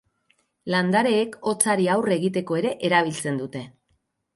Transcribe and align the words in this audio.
Landareek 0.75 1.37
hotzari 1.51 1.87
aurre 1.99 2.19
egiteko 2.19 2.61
ere 2.65 2.77
erabiltzen 2.91 3.43
dute. 3.45 3.69